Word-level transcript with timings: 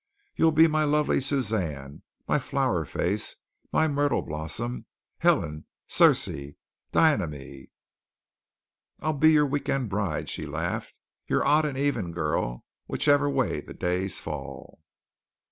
You'll 0.35 0.51
be 0.51 0.65
my 0.67 0.83
lovely 0.83 1.21
Suzanne, 1.21 2.01
my 2.27 2.39
Flower 2.39 2.85
Face, 2.85 3.35
my 3.71 3.87
Myrtle 3.87 4.23
Blossom. 4.23 4.87
Helen, 5.19 5.67
Circe, 5.85 6.55
Dianeme." 6.91 7.67
"I'll 8.99 9.13
be 9.13 9.31
your 9.33 9.45
week 9.45 9.69
end 9.69 9.89
bride," 9.91 10.27
she 10.27 10.47
laughed, 10.47 10.97
"your 11.27 11.45
odd 11.45 11.67
or 11.67 11.77
even 11.77 12.13
girl, 12.13 12.65
whichever 12.87 13.29
way 13.29 13.61
the 13.61 13.75
days 13.75 14.19
fall." 14.19 14.81